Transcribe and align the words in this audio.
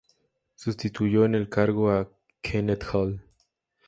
Sustituyó 0.55 1.25
en 1.25 1.35
el 1.35 1.47
cargo 1.47 1.91
a 1.91 2.09
Kenneth 2.41 2.85
Hall. 2.91 3.21